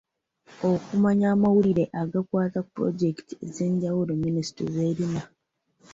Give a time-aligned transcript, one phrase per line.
[0.69, 5.21] Okumanya amawulire agakwata ku pulojekiti ez'enjawulo Minisitule z'erina.